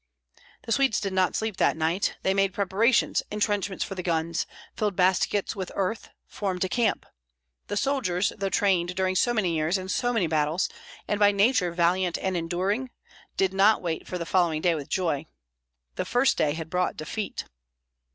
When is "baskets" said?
4.95-5.55